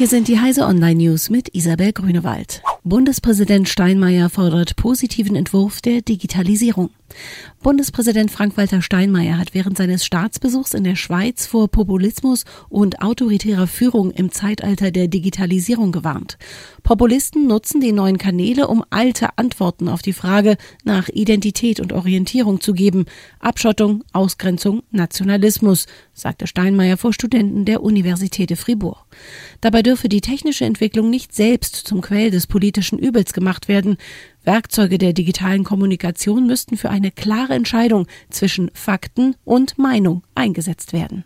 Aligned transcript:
Hier 0.00 0.08
sind 0.08 0.28
die 0.28 0.40
Heise 0.40 0.64
Online 0.64 0.94
News 0.94 1.28
mit 1.28 1.54
Isabel 1.54 1.92
Grünewald. 1.92 2.62
Bundespräsident 2.84 3.68
Steinmeier 3.68 4.30
fordert 4.30 4.74
positiven 4.76 5.36
Entwurf 5.36 5.82
der 5.82 6.00
Digitalisierung. 6.00 6.88
Bundespräsident 7.62 8.30
Frank-Walter 8.30 8.82
Steinmeier 8.82 9.38
hat 9.38 9.54
während 9.54 9.76
seines 9.76 10.04
Staatsbesuchs 10.04 10.74
in 10.74 10.84
der 10.84 10.96
Schweiz 10.96 11.46
vor 11.46 11.68
Populismus 11.68 12.44
und 12.68 13.02
autoritärer 13.02 13.66
Führung 13.66 14.10
im 14.10 14.32
Zeitalter 14.32 14.90
der 14.90 15.08
Digitalisierung 15.08 15.92
gewarnt. 15.92 16.38
Populisten 16.82 17.46
nutzen 17.46 17.80
die 17.80 17.92
neuen 17.92 18.18
Kanäle, 18.18 18.68
um 18.68 18.84
alte 18.90 19.36
Antworten 19.36 19.88
auf 19.88 20.02
die 20.02 20.12
Frage 20.12 20.56
nach 20.84 21.08
Identität 21.08 21.80
und 21.80 21.92
Orientierung 21.92 22.60
zu 22.60 22.72
geben. 22.72 23.04
Abschottung, 23.38 24.04
Ausgrenzung, 24.12 24.82
Nationalismus, 24.90 25.86
sagte 26.14 26.46
Steinmeier 26.46 26.96
vor 26.96 27.12
Studenten 27.12 27.64
der 27.64 27.82
Universität 27.82 28.56
Fribourg. 28.56 29.04
Dabei 29.60 29.82
dürfe 29.82 30.08
die 30.08 30.20
technische 30.20 30.64
Entwicklung 30.64 31.10
nicht 31.10 31.34
selbst 31.34 31.76
zum 31.76 32.00
Quell 32.00 32.30
des 32.30 32.46
politischen 32.46 32.98
Übels 32.98 33.32
gemacht 33.32 33.68
werden. 33.68 33.96
Werkzeuge 34.44 34.98
der 34.98 35.12
digitalen 35.12 35.64
Kommunikation 35.64 36.46
müssten 36.46 36.76
für 36.76 36.90
eine 36.90 37.10
klare 37.10 37.54
Entscheidung 37.54 38.06
zwischen 38.30 38.70
Fakten 38.74 39.36
und 39.44 39.78
Meinung 39.78 40.22
eingesetzt 40.34 40.92
werden. 40.92 41.24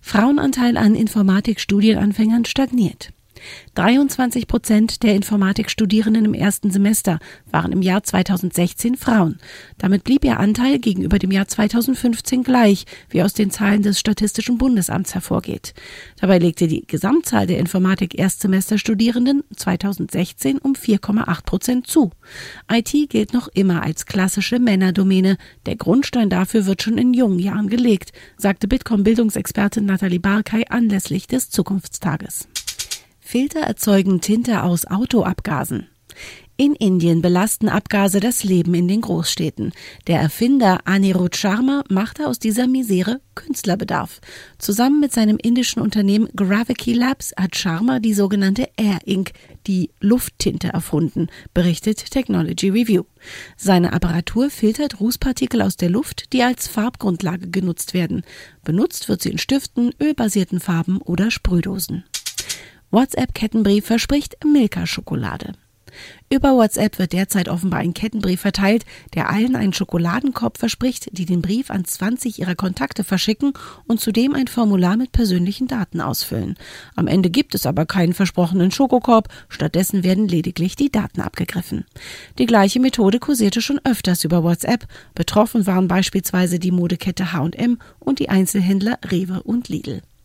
Frauenanteil 0.00 0.76
an 0.76 0.94
Informatikstudienanfängern 0.94 2.44
stagniert. 2.44 3.12
23 3.74 4.46
Prozent 4.46 5.02
der 5.02 5.14
Informatikstudierenden 5.14 6.24
im 6.24 6.34
ersten 6.34 6.70
Semester 6.70 7.18
waren 7.50 7.72
im 7.72 7.82
Jahr 7.82 8.02
2016 8.02 8.96
Frauen. 8.96 9.38
Damit 9.78 10.04
blieb 10.04 10.24
ihr 10.24 10.40
Anteil 10.40 10.78
gegenüber 10.78 11.18
dem 11.18 11.30
Jahr 11.30 11.46
2015 11.46 12.42
gleich, 12.42 12.86
wie 13.10 13.22
aus 13.22 13.34
den 13.34 13.50
Zahlen 13.50 13.82
des 13.82 14.00
Statistischen 14.00 14.58
Bundesamts 14.58 15.14
hervorgeht. 15.14 15.74
Dabei 16.20 16.38
legte 16.38 16.66
die 16.66 16.84
Gesamtzahl 16.86 17.46
der 17.46 17.58
Informatik-Erstsemesterstudierenden 17.58 19.44
2016 19.54 20.58
um 20.58 20.72
4,8 20.72 21.44
Prozent 21.44 21.86
zu. 21.86 22.10
IT 22.70 22.92
gilt 23.10 23.32
noch 23.32 23.48
immer 23.48 23.82
als 23.82 24.06
klassische 24.06 24.58
Männerdomäne. 24.58 25.36
Der 25.66 25.76
Grundstein 25.76 26.30
dafür 26.30 26.66
wird 26.66 26.82
schon 26.82 26.98
in 26.98 27.14
jungen 27.14 27.38
Jahren 27.38 27.68
gelegt, 27.68 28.12
sagte 28.36 28.68
Bitkom-Bildungsexpertin 28.68 29.86
Nathalie 29.86 30.20
Barkay 30.20 30.64
anlässlich 30.68 31.26
des 31.26 31.50
Zukunftstages. 31.50 32.48
Filter 33.30 33.60
erzeugen 33.60 34.22
Tinte 34.22 34.62
aus 34.62 34.86
Autoabgasen. 34.86 35.86
In 36.56 36.74
Indien 36.74 37.20
belasten 37.20 37.68
Abgase 37.68 38.20
das 38.20 38.42
Leben 38.42 38.72
in 38.72 38.88
den 38.88 39.02
Großstädten. 39.02 39.74
Der 40.06 40.18
Erfinder 40.18 40.78
Anirudh 40.86 41.36
Sharma 41.36 41.84
machte 41.90 42.26
aus 42.26 42.38
dieser 42.38 42.66
Misere 42.66 43.20
Künstlerbedarf. 43.34 44.22
Zusammen 44.56 45.00
mit 45.00 45.12
seinem 45.12 45.36
indischen 45.36 45.82
Unternehmen 45.82 46.30
Gravity 46.34 46.94
Labs 46.94 47.34
hat 47.36 47.54
Sharma 47.54 48.00
die 48.00 48.14
sogenannte 48.14 48.70
Air 48.78 49.00
Ink, 49.04 49.32
die 49.66 49.90
Lufttinte, 50.00 50.68
erfunden, 50.68 51.28
berichtet 51.52 52.10
Technology 52.10 52.70
Review. 52.70 53.04
Seine 53.58 53.92
Apparatur 53.92 54.48
filtert 54.48 55.00
Rußpartikel 55.00 55.60
aus 55.60 55.76
der 55.76 55.90
Luft, 55.90 56.32
die 56.32 56.42
als 56.42 56.66
Farbgrundlage 56.66 57.50
genutzt 57.50 57.92
werden. 57.92 58.22
Benutzt 58.64 59.10
wird 59.10 59.20
sie 59.20 59.30
in 59.30 59.38
Stiften, 59.38 59.92
ölbasierten 60.00 60.60
Farben 60.60 61.02
oder 61.02 61.30
Sprühdosen. 61.30 62.04
WhatsApp-Kettenbrief 62.90 63.84
verspricht 63.84 64.38
Milka-Schokolade. 64.42 65.52
Über 66.30 66.54
WhatsApp 66.54 66.98
wird 66.98 67.12
derzeit 67.12 67.50
offenbar 67.50 67.80
ein 67.80 67.92
Kettenbrief 67.92 68.40
verteilt, 68.40 68.86
der 69.14 69.28
allen 69.28 69.56
einen 69.56 69.74
Schokoladenkorb 69.74 70.56
verspricht, 70.56 71.10
die 71.12 71.26
den 71.26 71.42
Brief 71.42 71.70
an 71.70 71.84
20 71.84 72.38
ihrer 72.38 72.54
Kontakte 72.54 73.04
verschicken 73.04 73.52
und 73.86 74.00
zudem 74.00 74.34
ein 74.34 74.46
Formular 74.46 74.96
mit 74.96 75.12
persönlichen 75.12 75.68
Daten 75.68 76.00
ausfüllen. 76.00 76.56
Am 76.96 77.08
Ende 77.08 77.28
gibt 77.28 77.54
es 77.54 77.66
aber 77.66 77.84
keinen 77.84 78.14
versprochenen 78.14 78.70
Schokokorb, 78.70 79.28
stattdessen 79.50 80.02
werden 80.02 80.26
lediglich 80.26 80.74
die 80.74 80.90
Daten 80.90 81.20
abgegriffen. 81.20 81.84
Die 82.38 82.46
gleiche 82.46 82.80
Methode 82.80 83.18
kursierte 83.18 83.60
schon 83.60 83.80
öfters 83.84 84.24
über 84.24 84.42
WhatsApp. 84.42 84.86
Betroffen 85.14 85.66
waren 85.66 85.88
beispielsweise 85.88 86.58
die 86.58 86.72
Modekette 86.72 87.34
H&M 87.34 87.78
und 87.98 88.18
die 88.18 88.30
Einzelhändler 88.30 88.98
Rewe 89.10 89.42
und 89.42 89.68
Lidl. 89.68 90.00